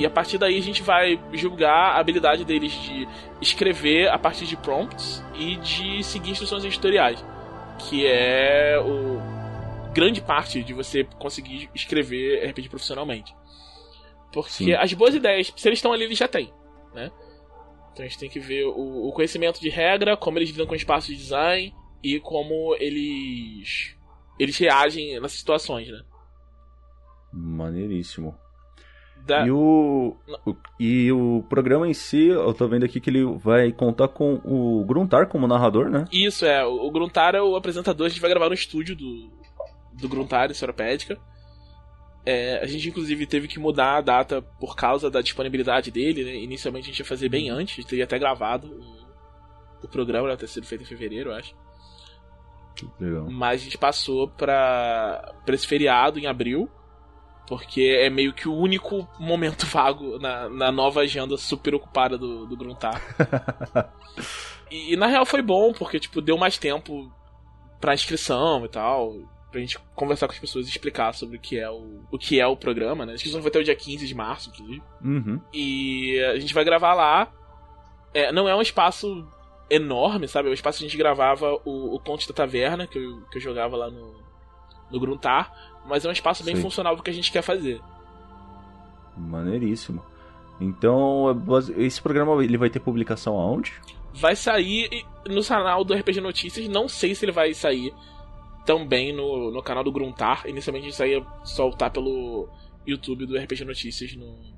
E 0.00 0.04
a 0.04 0.10
partir 0.10 0.36
daí 0.36 0.58
a 0.58 0.62
gente 0.62 0.82
vai 0.82 1.16
julgar 1.32 1.94
a 1.94 2.00
habilidade 2.00 2.44
deles 2.44 2.72
de 2.72 3.06
escrever 3.40 4.08
a 4.08 4.18
partir 4.18 4.46
de 4.46 4.56
prompts 4.56 5.24
e 5.38 5.54
de 5.56 6.02
seguir 6.02 6.32
instruções 6.32 6.64
editoriais. 6.64 7.24
Que 7.78 8.06
é 8.06 8.78
o 8.78 9.20
grande 9.92 10.20
parte 10.20 10.62
de 10.62 10.72
você 10.72 11.04
conseguir 11.04 11.70
escrever 11.74 12.48
RPG 12.50 12.68
profissionalmente. 12.68 13.34
Porque 14.32 14.50
Sim. 14.50 14.72
as 14.72 14.92
boas 14.92 15.14
ideias, 15.14 15.52
se 15.56 15.68
eles 15.68 15.78
estão 15.78 15.92
ali, 15.92 16.04
eles 16.04 16.18
já 16.18 16.26
têm. 16.26 16.52
Né? 16.92 17.10
Então 17.92 18.04
a 18.04 18.08
gente 18.08 18.18
tem 18.18 18.28
que 18.28 18.40
ver 18.40 18.64
o, 18.66 19.08
o 19.08 19.12
conhecimento 19.12 19.60
de 19.60 19.68
regra, 19.68 20.16
como 20.16 20.38
eles 20.38 20.50
lidam 20.50 20.66
com 20.66 20.74
espaço 20.74 21.08
de 21.08 21.16
design 21.16 21.72
e 22.02 22.18
como 22.18 22.74
eles 22.80 23.96
eles 24.38 24.58
reagem 24.58 25.20
nessas 25.20 25.38
situações, 25.38 25.88
né? 25.88 26.02
Maneiríssimo. 27.32 28.36
Da- 29.26 29.46
E 29.46 29.50
o, 29.50 30.14
o- 30.46 30.56
e 30.78 31.10
o 31.12 31.42
programa 31.48 31.88
em 31.88 31.94
si, 31.94 32.26
eu 32.26 32.52
tô 32.52 32.68
vendo 32.68 32.84
aqui 32.84 33.00
que 33.00 33.08
ele 33.10 33.24
vai 33.38 33.72
contar 33.72 34.08
com 34.08 34.34
o 34.44 34.84
Gruntar 34.84 35.28
como 35.28 35.46
narrador, 35.46 35.88
né? 35.88 36.04
Isso, 36.12 36.44
é. 36.44 36.64
O 36.66 36.86
o 36.86 36.90
Gruntar 36.90 37.34
é 37.34 37.40
o 37.42 37.56
apresentador, 37.56 38.06
a 38.06 38.08
gente 38.10 38.20
vai 38.20 38.28
gravar 38.30 38.48
no 38.48 38.54
estúdio 38.54 38.94
do, 38.94 39.30
do 39.94 40.08
Gruntar, 40.08 40.50
em 40.50 40.54
Soropédica. 40.54 41.18
É, 42.26 42.58
a 42.62 42.66
gente, 42.66 42.88
inclusive, 42.88 43.26
teve 43.26 43.46
que 43.48 43.58
mudar 43.58 43.96
a 43.98 44.00
data 44.00 44.40
por 44.58 44.74
causa 44.76 45.10
da 45.10 45.20
disponibilidade 45.20 45.90
dele, 45.90 46.24
né? 46.24 46.34
Inicialmente 46.36 46.84
a 46.84 46.90
gente 46.90 46.98
ia 47.00 47.04
fazer 47.04 47.28
bem 47.28 47.50
antes, 47.50 47.74
a 47.74 47.80
gente 47.80 47.88
teria 47.90 48.04
até 48.04 48.18
gravado 48.18 48.66
o, 48.66 49.86
o 49.86 49.88
programa, 49.88 50.28
né? 50.28 50.36
ter 50.36 50.46
sido 50.48 50.66
feito 50.66 50.82
em 50.82 50.86
fevereiro, 50.86 51.30
eu 51.30 51.34
acho. 51.36 51.54
Legal. 52.98 53.30
Mas 53.30 53.60
a 53.60 53.64
gente 53.64 53.78
passou 53.78 54.28
pra, 54.28 55.34
pra 55.44 55.54
esse 55.54 55.66
feriado 55.66 56.18
em 56.18 56.26
abril, 56.26 56.68
porque 57.46 57.98
é 58.00 58.08
meio 58.08 58.32
que 58.32 58.48
o 58.48 58.54
único 58.54 59.08
momento 59.18 59.66
vago 59.66 60.18
na, 60.18 60.48
na 60.48 60.72
nova 60.72 61.00
agenda 61.00 61.36
super 61.36 61.74
ocupada 61.74 62.16
do, 62.16 62.46
do 62.46 62.56
Gruntar. 62.56 63.00
e, 64.70 64.94
e, 64.94 64.96
na 64.96 65.06
real 65.06 65.26
foi 65.26 65.42
bom, 65.42 65.72
porque 65.72 66.00
tipo, 66.00 66.20
deu 66.20 66.36
mais 66.36 66.58
tempo 66.58 67.10
pra 67.80 67.94
inscrição 67.94 68.64
e 68.64 68.68
tal, 68.68 69.14
pra 69.50 69.60
gente 69.60 69.78
conversar 69.94 70.26
com 70.26 70.32
as 70.32 70.38
pessoas 70.38 70.66
e 70.66 70.70
explicar 70.70 71.12
sobre 71.12 71.36
o 71.36 71.40
que 71.40 71.58
é 71.58 71.70
o, 71.70 72.00
o, 72.10 72.18
que 72.18 72.40
é 72.40 72.46
o 72.46 72.56
programa, 72.56 73.04
né? 73.04 73.12
A 73.12 73.14
inscrição 73.14 73.40
vai 73.40 73.50
até 73.50 73.58
o 73.58 73.64
dia 73.64 73.76
15 73.76 74.06
de 74.06 74.14
março, 74.14 74.50
inclusive. 74.50 74.82
Uhum. 75.02 75.40
E 75.52 76.18
a 76.32 76.38
gente 76.38 76.54
vai 76.54 76.64
gravar 76.64 76.94
lá. 76.94 77.30
É, 78.14 78.32
não 78.32 78.48
é 78.48 78.54
um 78.54 78.62
espaço 78.62 79.26
enorme, 79.68 80.28
sabe? 80.28 80.48
É 80.48 80.50
um 80.50 80.54
espaço 80.54 80.78
que 80.78 80.84
a 80.84 80.88
gente 80.88 80.98
gravava 80.98 81.52
o, 81.64 81.94
o 81.94 82.00
Conte 82.00 82.26
da 82.28 82.34
Taverna, 82.34 82.86
que 82.86 82.98
eu, 82.98 83.20
que 83.30 83.38
eu 83.38 83.42
jogava 83.42 83.76
lá 83.76 83.90
no, 83.90 84.23
no 84.90 85.00
Gruntar. 85.00 85.52
Mas 85.86 86.04
é 86.04 86.08
um 86.08 86.12
espaço 86.12 86.42
bem 86.44 86.56
Sim. 86.56 86.62
funcional 86.62 86.96
que 86.96 87.10
a 87.10 87.14
gente 87.14 87.30
quer 87.30 87.42
fazer. 87.42 87.80
Maneiríssimo. 89.16 90.02
Então, 90.60 91.26
é 91.76 91.82
esse 91.82 92.00
programa 92.00 92.42
ele 92.42 92.56
vai 92.56 92.70
ter 92.70 92.80
publicação 92.80 93.38
aonde? 93.38 93.72
Vai 94.14 94.36
sair 94.36 94.88
no 95.28 95.44
canal 95.44 95.84
do 95.84 95.94
RPG 95.94 96.20
Notícias. 96.20 96.68
Não 96.68 96.88
sei 96.88 97.14
se 97.14 97.24
ele 97.24 97.32
vai 97.32 97.52
sair 97.52 97.92
também 98.64 99.12
no, 99.12 99.50
no 99.50 99.62
canal 99.62 99.84
do 99.84 99.92
Gruntar. 99.92 100.46
Inicialmente 100.46 100.86
a 100.86 100.88
gente 100.88 100.96
saía 100.96 101.26
soltar 101.42 101.90
pelo 101.90 102.48
YouTube 102.86 103.26
do 103.26 103.36
RPG 103.36 103.64
Notícias 103.64 104.14
no. 104.14 104.54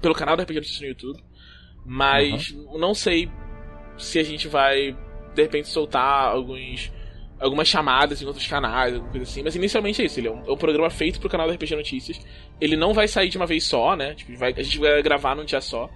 Pelo 0.00 0.14
canal 0.14 0.36
do 0.36 0.42
RPG 0.42 0.56
Notícias 0.56 0.80
no 0.80 0.88
YouTube. 0.88 1.24
Mas 1.84 2.54
não 2.78 2.94
sei 2.94 3.30
se 3.96 4.18
a 4.18 4.22
gente 4.22 4.46
vai, 4.46 4.96
de 5.34 5.42
repente, 5.42 5.68
soltar 5.68 6.28
alguns. 6.28 6.92
Algumas 7.40 7.68
chamadas 7.68 8.20
em 8.20 8.26
outros 8.26 8.46
canais, 8.46 8.94
alguma 8.94 9.10
coisa 9.12 9.24
assim. 9.30 9.42
Mas 9.44 9.54
inicialmente 9.54 10.02
é 10.02 10.06
isso. 10.06 10.18
Ele 10.18 10.26
é 10.28 10.30
um, 10.32 10.44
é 10.46 10.50
um 10.50 10.56
programa 10.56 10.90
feito 10.90 11.20
pro 11.20 11.28
canal 11.28 11.46
do 11.46 11.52
RPG 11.54 11.76
Notícias. 11.76 12.20
Ele 12.60 12.76
não 12.76 12.92
vai 12.92 13.06
sair 13.06 13.28
de 13.28 13.36
uma 13.36 13.46
vez 13.46 13.62
só, 13.64 13.94
né? 13.94 14.14
Tipo, 14.14 14.36
vai- 14.36 14.52
a 14.56 14.62
gente 14.62 14.78
vai 14.78 15.00
gravar 15.02 15.36
num 15.36 15.44
dia 15.44 15.60
só. 15.60 15.88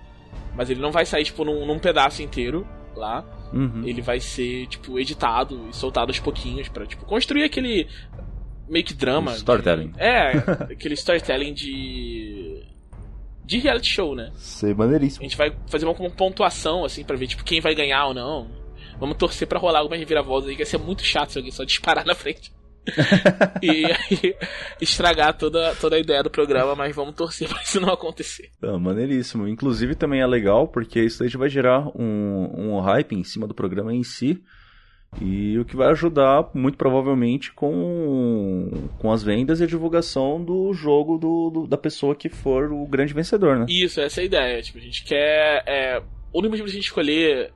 Mas 0.55 0.71
ele 0.71 0.81
não 0.81 0.93
vai 0.93 1.05
sair, 1.05 1.25
tipo, 1.25 1.45
num, 1.45 1.67
num 1.67 1.79
pedaço 1.79 2.23
inteiro 2.23 2.67
lá. 2.95 3.25
Uhum. 3.53 3.83
Ele 3.85 4.01
vai 4.01 4.21
ser, 4.21 4.67
tipo, 4.69 4.99
editado 5.01 5.69
e 5.69 5.75
soltado 5.77 6.11
aos 6.11 6.21
pouquinhos 6.21 6.69
pra, 6.69 6.87
tipo, 6.87 7.05
construir 7.05 7.43
aquele 7.43 7.89
meio 8.69 8.85
que 8.85 8.95
drama. 8.95 9.33
Storytelling. 9.33 9.89
de- 9.89 10.01
é, 10.01 10.31
aquele 10.71 10.95
storytelling 10.95 11.53
de. 11.55 12.63
de 13.45 13.59
reality 13.59 13.89
show, 13.91 14.15
né? 14.15 14.31
Sei, 14.37 14.71
A 14.73 14.75
maneiríssimo. 14.75 15.25
gente 15.25 15.37
vai 15.37 15.53
fazer 15.67 15.87
uma, 15.87 15.95
uma 15.95 16.11
pontuação, 16.11 16.85
assim, 16.85 17.03
pra 17.03 17.17
ver, 17.17 17.27
tipo, 17.27 17.43
quem 17.45 17.61
vai 17.61 17.75
ganhar 17.75 18.07
ou 18.07 18.15
não. 18.15 18.62
Vamos 18.99 19.17
torcer 19.17 19.47
pra 19.49 19.59
rolar 19.59 19.81
algumas 19.81 19.99
reviravoltas 19.99 20.49
aí, 20.51 20.57
que 20.57 20.63
ia 20.63 20.67
ser 20.67 20.79
muito 20.79 21.03
chato 21.05 21.31
se 21.33 21.39
alguém 21.39 21.51
só 21.53 21.65
disparar 21.65 22.05
na 22.07 22.15
frente. 22.15 22.53
e 23.63 23.85
aí 23.87 24.35
estragar 24.81 25.37
toda, 25.39 25.75
toda 25.77 25.95
a 25.95 25.99
ideia 26.01 26.21
do 26.23 26.29
programa, 26.31 26.75
mas 26.75 26.95
vamos 26.95 27.15
torcer 27.15 27.47
pra 27.49 27.63
isso 27.63 27.81
não 27.81 27.93
acontecer. 27.93 28.51
Ah, 28.63 28.79
maneiríssimo. 28.79 29.47
Inclusive 29.47 29.95
também 29.95 30.21
é 30.21 30.27
legal 30.27 30.67
porque 30.69 31.01
isso 31.01 31.23
aí 31.23 31.29
vai 31.31 31.49
gerar 31.49 31.87
um, 31.97 32.51
um 32.77 32.81
hype 32.81 33.15
em 33.15 33.23
cima 33.25 33.47
do 33.47 33.55
programa 33.55 33.95
em 33.95 34.03
si. 34.03 34.43
E 35.21 35.59
o 35.59 35.65
que 35.67 35.77
vai 35.77 35.89
ajudar, 35.91 36.49
muito 36.55 36.79
provavelmente, 36.79 37.53
com, 37.53 38.89
com 38.99 39.13
as 39.13 39.23
vendas 39.23 39.61
e 39.61 39.65
a 39.65 39.67
divulgação 39.67 40.43
do 40.43 40.73
jogo 40.73 41.19
do, 41.19 41.51
do- 41.51 41.67
da 41.67 41.77
pessoa 41.77 42.15
que 42.17 42.31
for 42.31 42.73
o 42.73 42.87
grande 42.87 43.13
vencedor, 43.13 43.59
né? 43.59 43.67
Isso, 43.69 44.01
essa 44.01 44.21
é 44.21 44.23
a 44.23 44.25
ideia. 44.25 44.63
Tipo, 44.63 44.79
a 44.79 44.81
gente 44.81 45.05
quer. 45.05 45.63
É, 45.67 45.99
o 46.33 46.39
único 46.39 46.53
motivo 46.53 46.67
da 46.67 46.73
gente 46.73 46.85
escolher. 46.87 47.53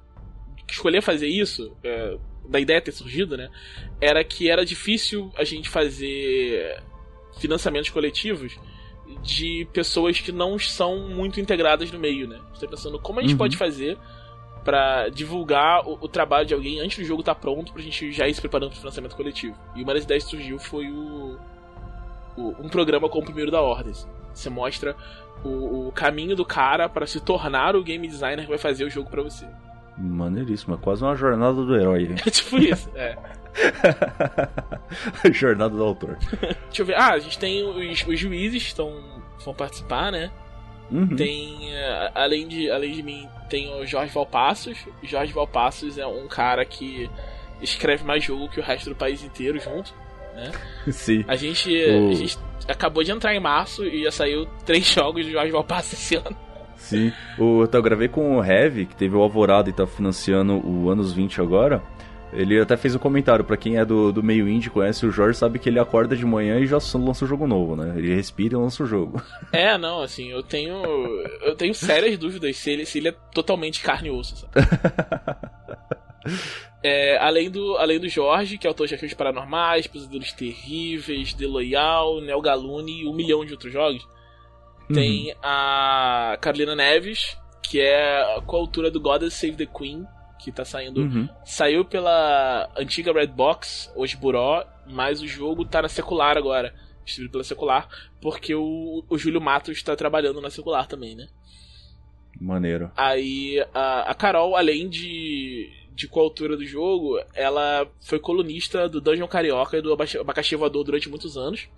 Escolher 0.68 1.00
fazer 1.02 1.28
isso, 1.28 1.76
é, 1.84 2.16
da 2.48 2.58
ideia 2.60 2.80
ter 2.80 2.92
surgido, 2.92 3.36
né? 3.36 3.48
Era 4.00 4.22
que 4.24 4.50
era 4.50 4.64
difícil 4.64 5.32
a 5.36 5.44
gente 5.44 5.68
fazer 5.68 6.82
financiamentos 7.38 7.90
coletivos 7.90 8.58
de 9.22 9.66
pessoas 9.72 10.20
que 10.20 10.32
não 10.32 10.58
são 10.58 11.08
muito 11.08 11.40
integradas 11.40 11.90
no 11.92 11.98
meio, 11.98 12.26
né? 12.26 12.40
Gente 12.52 12.60
tá 12.60 12.66
pensando 12.68 12.98
como 12.98 13.20
a 13.20 13.22
gente 13.22 13.32
Uhum. 13.32 13.38
pode 13.38 13.56
fazer 13.56 13.96
pra 14.64 15.08
divulgar 15.08 15.86
o, 15.86 15.92
o 16.00 16.08
trabalho 16.08 16.44
de 16.46 16.52
alguém 16.54 16.80
antes 16.80 16.98
do 16.98 17.04
jogo 17.04 17.20
estar 17.20 17.36
pronto 17.36 17.72
pra 17.72 17.80
gente 17.80 18.10
já 18.10 18.26
ir 18.26 18.34
se 18.34 18.40
preparando 18.40 18.70
pro 18.70 18.78
financiamento 18.80 19.14
coletivo. 19.14 19.56
E 19.76 19.82
uma 19.84 19.94
das 19.94 20.02
ideias 20.02 20.24
que 20.24 20.30
surgiu 20.30 20.58
foi 20.58 20.88
o, 20.90 21.38
o- 22.36 22.56
um 22.58 22.68
programa 22.68 23.08
como 23.08 23.22
o 23.22 23.26
primeiro 23.26 23.50
da 23.52 23.60
ordem. 23.60 23.92
Você 24.34 24.50
mostra 24.50 24.96
o, 25.44 25.86
o 25.88 25.92
caminho 25.92 26.34
do 26.34 26.44
cara 26.44 26.88
para 26.88 27.06
se 27.06 27.20
tornar 27.20 27.76
o 27.76 27.82
game 27.84 28.08
designer 28.08 28.42
que 28.44 28.48
vai 28.50 28.58
fazer 28.58 28.84
o 28.84 28.90
jogo 28.90 29.08
pra 29.08 29.22
você. 29.22 29.46
Maneiríssimo. 29.98 30.74
É 30.74 30.78
quase 30.78 31.02
uma 31.02 31.16
jornada 31.16 31.54
do 31.64 31.74
herói. 31.76 32.14
É 32.26 32.30
tipo 32.30 32.56
isso, 32.58 32.90
é. 32.94 33.16
jornada 35.32 35.74
do 35.74 35.82
autor. 35.82 36.16
Deixa 36.68 36.82
eu 36.82 36.86
ver. 36.86 36.94
Ah, 36.96 37.12
a 37.12 37.18
gente 37.18 37.38
tem 37.38 37.64
os, 37.64 38.06
os 38.06 38.18
juízes 38.18 38.62
que 38.62 38.68
estão, 38.68 38.92
vão 39.44 39.54
participar, 39.54 40.12
né? 40.12 40.30
Uhum. 40.90 41.16
Tem, 41.16 41.74
eh, 41.74 42.10
além 42.14 42.46
de, 42.46 42.70
além 42.70 42.92
de 42.92 43.02
mim, 43.02 43.28
tem 43.50 43.74
o 43.80 43.86
Jorge 43.86 44.12
Valpassos. 44.12 44.78
Jorge 45.02 45.32
Valpassos 45.32 45.98
é 45.98 46.06
um 46.06 46.28
cara 46.28 46.64
que 46.64 47.10
escreve 47.60 48.04
mais 48.04 48.22
jogo 48.22 48.48
que 48.48 48.60
o 48.60 48.62
resto 48.62 48.90
do 48.90 48.96
país 48.96 49.24
inteiro 49.24 49.58
junto. 49.58 49.92
Sim. 50.92 51.24
A 51.26 51.34
gente, 51.34 51.70
O- 51.74 52.10
a 52.10 52.14
gente 52.14 52.38
acabou 52.68 53.02
de 53.02 53.10
entrar 53.10 53.34
em 53.34 53.40
março 53.40 53.84
e 53.86 54.04
já 54.04 54.10
saiu 54.12 54.46
três 54.66 54.84
jogos 54.86 55.24
do 55.24 55.32
Jorge 55.32 55.50
Valpassos 55.50 55.94
esse 55.94 56.16
ano. 56.16 56.36
Sim. 56.76 57.12
O, 57.38 57.66
eu 57.70 57.82
gravei 57.82 58.08
com 58.08 58.36
o 58.36 58.44
Heavy, 58.44 58.86
que 58.86 58.94
teve 58.94 59.16
o 59.16 59.22
Alvorada 59.22 59.68
e 59.68 59.72
tá 59.72 59.86
financiando 59.86 60.54
o 60.66 60.90
Anos 60.90 61.12
20 61.12 61.40
agora. 61.40 61.82
Ele 62.32 62.60
até 62.60 62.76
fez 62.76 62.94
um 62.94 62.98
comentário, 62.98 63.44
pra 63.44 63.56
quem 63.56 63.78
é 63.78 63.84
do, 63.84 64.12
do 64.12 64.22
meio 64.22 64.48
indie, 64.48 64.68
conhece 64.68 65.06
o 65.06 65.10
Jorge, 65.10 65.38
sabe 65.38 65.58
que 65.58 65.68
ele 65.68 65.78
acorda 65.78 66.16
de 66.16 66.26
manhã 66.26 66.58
e 66.58 66.66
já 66.66 66.76
lança 66.94 67.24
um 67.24 67.28
jogo 67.28 67.46
novo, 67.46 67.76
né? 67.76 67.94
Ele 67.96 68.14
respira 68.14 68.54
e 68.54 68.58
lança 68.58 68.82
o 68.82 68.86
jogo. 68.86 69.22
É, 69.52 69.78
não, 69.78 70.02
assim, 70.02 70.30
eu 70.30 70.42
tenho. 70.42 70.82
Eu 71.42 71.54
tenho 71.54 71.74
sérias 71.74 72.18
dúvidas 72.18 72.56
se 72.56 72.70
ele, 72.70 72.84
se 72.84 72.98
ele 72.98 73.08
é 73.08 73.14
totalmente 73.32 73.80
carne 73.80 74.08
e 74.08 74.10
osso, 74.10 74.36
sabe? 74.36 74.52
É, 76.82 77.16
além, 77.18 77.50
do, 77.50 77.76
além 77.78 77.98
do 77.98 78.08
Jorge, 78.08 78.58
que 78.58 78.66
é 78.66 78.68
autor 78.68 78.86
de 78.86 78.94
Arquivos 78.94 79.14
Paranormais, 79.14 79.88
Pesadelos 79.88 80.32
Terríveis, 80.32 81.34
The 81.34 81.46
Loyal, 81.46 82.20
Neo 82.20 82.40
Galune 82.40 83.02
e 83.02 83.08
um 83.08 83.14
milhão 83.14 83.44
de 83.44 83.52
outros 83.52 83.72
jogos, 83.72 84.06
tem 84.92 85.34
a 85.42 86.36
Carolina 86.40 86.74
Neves, 86.74 87.36
que 87.62 87.80
é 87.80 88.36
a 88.36 88.40
coautora 88.40 88.90
do 88.90 89.00
Goddess 89.00 89.34
Save 89.34 89.56
the 89.56 89.66
Queen, 89.66 90.06
que 90.38 90.52
tá 90.52 90.64
saindo 90.64 91.00
Uhum. 91.00 91.28
Saiu 91.44 91.84
pela 91.84 92.70
antiga 92.76 93.12
Red 93.12 93.28
Box, 93.28 93.90
hoje 93.96 94.16
Buró, 94.16 94.64
mas 94.86 95.20
o 95.20 95.26
jogo 95.26 95.64
tá 95.64 95.82
na 95.82 95.88
secular 95.88 96.36
agora. 96.36 96.72
Distribuído 97.04 97.32
pela 97.32 97.44
secular, 97.44 97.88
porque 98.20 98.54
o, 98.54 99.04
o 99.08 99.16
Júlio 99.18 99.40
Matos 99.40 99.80
tá 99.82 99.94
trabalhando 99.94 100.40
na 100.40 100.50
secular 100.50 100.86
também, 100.88 101.14
né? 101.14 101.28
Maneiro. 102.40 102.90
Aí 102.96 103.64
a, 103.72 104.10
a 104.10 104.14
Carol, 104.14 104.56
além 104.56 104.88
de, 104.88 105.70
de 105.94 106.06
coautora 106.08 106.56
do 106.56 106.66
jogo, 106.66 107.18
ela 107.34 107.86
foi 108.00 108.18
colunista 108.18 108.88
do 108.88 109.00
Dungeon 109.00 109.26
Carioca 109.28 109.78
e 109.78 109.82
do 109.82 109.92
Abaca- 109.92 110.20
Abacaxi 110.20 110.54
Voador 110.56 110.84
durante 110.84 111.08
muitos 111.08 111.36
anos. 111.36 111.68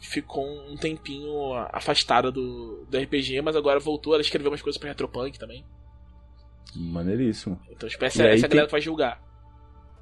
Ficou 0.00 0.46
um 0.70 0.76
tempinho 0.76 1.52
afastada 1.72 2.30
do, 2.30 2.84
do 2.88 2.98
RPG, 2.98 3.40
mas 3.42 3.56
agora 3.56 3.80
voltou. 3.80 4.14
Ela 4.14 4.22
escreveu 4.22 4.50
umas 4.50 4.62
coisas 4.62 4.78
pra 4.78 4.88
Retropunk 4.90 5.38
também. 5.38 5.64
Maneiríssimo. 6.76 7.58
Então, 7.70 7.88
tipo, 7.88 8.04
essa, 8.04 8.22
essa 8.24 8.28
é 8.28 8.32
a 8.34 8.40
tem- 8.42 8.50
galera 8.50 8.66
que 8.66 8.72
vai 8.72 8.80
julgar. 8.80 9.26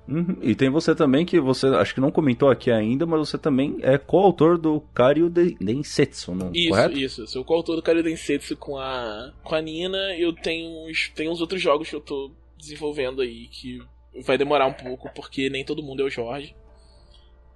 Uhum. 0.09 0.37
E 0.41 0.55
tem 0.55 0.71
você 0.71 0.95
também, 0.95 1.27
que 1.27 1.41
você 1.41 1.67
acho 1.67 1.93
que 1.93 2.01
não 2.01 2.13
comentou 2.13 2.49
aqui 2.49 2.71
ainda, 2.71 3.05
mas 3.05 3.19
você 3.29 3.37
também 3.37 3.77
é 3.83 3.99
coautor 3.99 4.57
do 4.57 4.81
Kario 4.95 5.29
de 5.29 5.57
Densetsu, 5.61 6.33
não? 6.33 6.53
Isso, 6.55 6.69
correto? 6.69 6.97
isso. 6.97 7.23
Eu 7.23 7.27
sou 7.27 7.45
coautor 7.45 7.75
do 7.75 7.83
Kario 7.83 8.05
Densetsu 8.05 8.57
com 8.57 8.79
a, 8.79 9.33
com 9.43 9.55
a 9.55 9.61
Nina. 9.61 10.17
Eu 10.17 10.33
tenho 10.33 10.89
uns, 10.89 11.09
tenho 11.15 11.33
uns 11.33 11.41
outros 11.41 11.61
jogos 11.61 11.89
que 11.91 11.97
eu 11.97 12.01
tô 12.01 12.31
desenvolvendo 12.57 13.21
aí 13.21 13.49
que 13.49 13.81
vai 14.25 14.39
demorar 14.39 14.67
um 14.67 14.73
pouco, 14.73 15.11
porque 15.13 15.51
nem 15.51 15.65
todo 15.65 15.83
mundo 15.83 16.03
é 16.03 16.07
o 16.07 16.11
Jorge. 16.11 16.55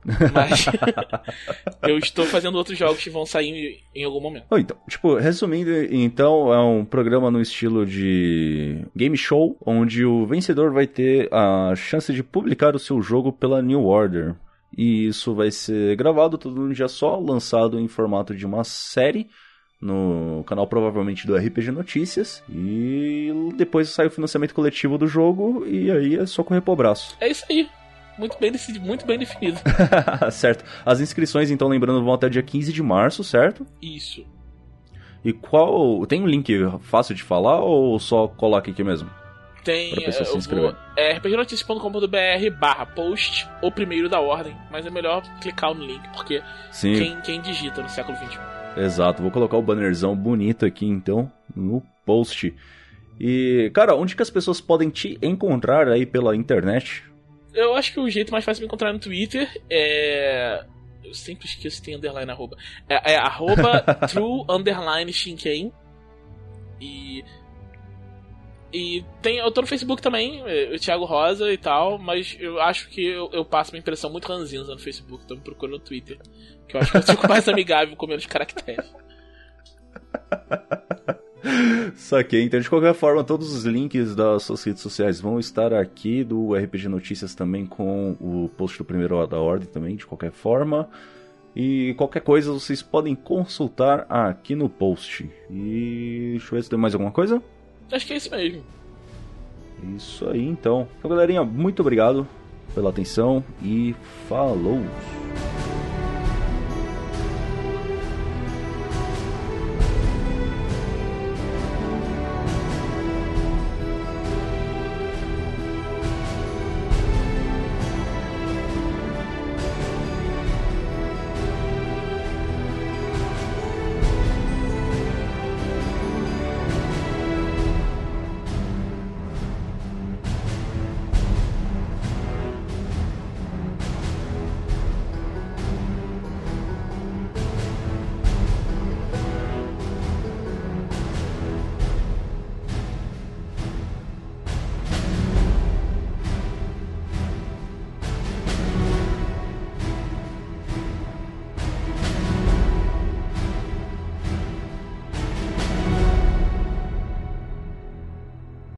Mas 0.05 0.67
eu 1.83 1.99
estou 1.99 2.25
fazendo 2.25 2.57
outros 2.57 2.79
jogos 2.79 3.03
que 3.03 3.11
vão 3.11 3.27
sair 3.27 3.83
em 3.95 4.05
algum 4.05 4.21
momento. 4.21 4.47
Oh, 4.51 4.59
então, 4.59 4.77
tipo, 4.89 5.17
resumindo, 5.17 5.71
então 5.95 6.53
é 6.53 6.61
um 6.61 6.85
programa 6.85 7.31
no 7.31 7.41
estilo 7.41 7.85
de 7.85 8.85
game 8.97 9.17
show, 9.17 9.57
onde 9.65 10.05
o 10.05 10.27
vencedor 10.27 10.73
vai 10.73 10.87
ter 10.87 11.29
a 11.33 11.75
chance 11.77 12.13
de 12.13 12.23
publicar 12.23 12.75
o 12.75 12.79
seu 12.79 13.01
jogo 13.03 13.33
pela 13.33 13.63
New 13.63 13.85
Order. 13.85 14.35
E 14.77 15.07
isso 15.07 15.35
vai 15.35 15.51
ser 15.51 15.97
gravado 15.97 16.39
todo 16.39 16.61
um 16.61 16.73
dia 16.73 16.89
só, 16.89 17.19
lançado 17.19 17.79
em 17.79 17.89
formato 17.89 18.35
de 18.35 18.47
uma 18.47 18.65
série 18.65 19.29
no 19.81 20.45
canal 20.47 20.67
provavelmente 20.67 21.27
do 21.27 21.35
RPG 21.35 21.71
Notícias 21.71 22.43
e 22.49 23.33
depois 23.57 23.89
sai 23.89 24.07
o 24.07 24.11
financiamento 24.11 24.55
coletivo 24.55 24.99
do 24.99 25.07
jogo 25.07 25.67
e 25.67 25.91
aí 25.91 26.17
é 26.17 26.27
só 26.27 26.45
correr 26.45 26.61
pro 26.61 26.77
braço. 26.77 27.17
É 27.19 27.29
isso 27.29 27.45
aí. 27.49 27.69
Muito 28.21 28.37
bem, 28.39 28.53
muito 28.83 29.07
bem 29.07 29.19
definido. 29.19 29.59
certo. 30.31 30.63
As 30.85 31.01
inscrições, 31.01 31.51
então, 31.51 31.69
lembrando, 31.69 32.05
vão 32.05 32.13
até 32.13 32.29
dia 32.29 32.43
15 32.43 32.71
de 32.71 32.83
março, 32.83 33.25
certo? 33.25 33.67
Isso. 33.81 34.27
E 35.25 35.33
qual. 35.33 36.05
Tem 36.07 36.23
um 36.23 36.27
link 36.27 36.53
fácil 36.81 37.15
de 37.15 37.23
falar 37.23 37.61
ou 37.61 37.99
só 37.99 38.29
coloca 38.29 38.71
aqui 38.71 38.85
mesmo? 38.85 39.09
Tem. 39.65 39.95
Pra 39.95 40.05
pessoa 40.05 40.27
se 40.27 40.37
inscrever. 40.37 40.73
Vou, 40.73 40.81
é 40.97 41.15
rpgnoticia.com.br 41.15 42.59
barra 42.59 42.85
post, 42.85 43.49
o 43.63 43.73
primeiro 43.73 44.07
da 44.07 44.21
ordem. 44.21 44.55
Mas 44.71 44.85
é 44.85 44.91
melhor 44.91 45.23
clicar 45.41 45.73
no 45.75 45.83
link, 45.83 46.07
porque 46.15 46.43
Sim. 46.71 46.99
Quem, 46.99 47.21
quem 47.23 47.41
digita 47.41 47.83
no 47.83 47.89
século 47.89 48.19
XXI. 48.19 48.39
Exato, 48.77 49.23
vou 49.23 49.31
colocar 49.31 49.57
o 49.57 49.63
bannerzão 49.63 50.15
bonito 50.15 50.67
aqui 50.67 50.87
então 50.87 51.33
no 51.57 51.83
post. 52.05 52.55
E, 53.19 53.71
cara, 53.75 53.95
onde 53.95 54.15
que 54.15 54.23
as 54.23 54.31
pessoas 54.31 54.61
podem 54.61 54.89
te 54.89 55.19
encontrar 55.21 55.89
aí 55.89 56.07
pela 56.07 56.37
internet? 56.37 57.10
Eu 57.55 57.75
acho 57.75 57.93
que 57.93 58.01
o 58.01 58.09
jeito 58.09 58.33
mais 58.33 58.45
fácil 58.45 58.61
de 58.61 58.63
me 58.63 58.67
encontrar 58.67 58.93
no 58.93 58.99
Twitter 58.99 59.49
é. 59.69 60.65
Eu 61.03 61.15
sempre 61.15 61.47
esqueço 61.47 61.79
que 61.79 61.87
tem 61.87 61.97
underline 61.97 62.31
arroba. 62.31 62.57
É, 62.89 63.15
é 63.15 63.17
arroba 63.17 63.83
true 64.09 64.45
underline 64.49 65.13
shinken. 65.13 65.73
E. 66.81 67.25
E 68.73 69.05
tem, 69.21 69.39
eu 69.39 69.51
tô 69.51 69.63
no 69.63 69.67
Facebook 69.67 70.01
também, 70.01 70.45
é, 70.47 70.73
o 70.73 70.79
Thiago 70.79 71.05
Rosa 71.05 71.53
e 71.53 71.59
tal, 71.59 71.99
mas 71.99 72.37
eu 72.39 72.61
acho 72.61 72.89
que 72.89 73.05
eu, 73.05 73.29
eu 73.33 73.45
passo 73.45 73.73
uma 73.73 73.81
impressão 73.81 74.09
muito 74.09 74.29
ranzinza 74.29 74.73
no 74.73 74.79
Facebook, 74.79 75.25
então 75.25 75.37
me 75.37 75.43
procura 75.43 75.73
no 75.73 75.81
Twitter. 75.81 76.21
Que 76.69 76.77
eu 76.77 76.81
acho 76.81 76.93
que 76.93 76.99
eu 76.99 77.03
fico 77.03 77.29
mais 77.29 77.49
amigável 77.51 77.97
com 77.97 78.07
menos 78.07 78.27
caracteres. 78.27 78.95
Saquei. 81.97 82.43
Então, 82.43 82.61
de 82.61 82.69
qualquer 82.69 82.95
forma, 82.95 83.25
todos 83.25 83.55
os 83.55 83.65
links 83.65 84.15
das 84.15 84.43
suas 84.43 84.63
redes 84.63 84.83
sociais 84.83 85.21
vão 85.21 85.39
estar 85.39 85.73
aqui, 85.73 86.23
do 86.25 86.55
RPG 86.55 86.89
Notícias 86.89 87.35
também, 87.35 87.67
com 87.67 88.17
o 88.21 88.51
post 88.57 88.79
do 88.79 88.85
primeiro 88.85 89.27
da 89.27 89.39
ordem 89.39 89.69
também, 89.69 89.97
de 89.97 90.07
qualquer 90.07 90.33
forma. 90.33 90.89
E 91.55 91.95
qualquer 91.97 92.21
coisa 92.21 92.53
vocês 92.53 92.81
podem 92.81 93.15
consultar 93.15 94.07
aqui 94.09 94.55
no 94.55 94.69
post. 94.69 95.29
E 95.51 96.31
deixa 96.33 96.47
eu 96.47 96.51
ver 96.57 96.63
se 96.63 96.71
tem 96.71 96.79
mais 96.79 96.95
alguma 96.95 97.11
coisa. 97.11 97.43
Acho 97.91 98.07
que 98.07 98.13
é 98.13 98.17
isso 98.17 98.31
mesmo. 98.31 98.63
Isso 99.97 100.29
aí 100.29 100.47
então. 100.47 100.87
Então, 100.99 101.11
galerinha, 101.11 101.43
muito 101.43 101.81
obrigado 101.81 102.27
pela 102.75 102.91
atenção 102.91 103.43
e 103.63 103.95
falou! 104.29 104.81